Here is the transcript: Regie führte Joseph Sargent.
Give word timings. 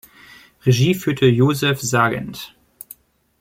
Regie 0.65 0.95
führte 0.95 1.27
Joseph 1.27 1.79
Sargent. 1.79 2.55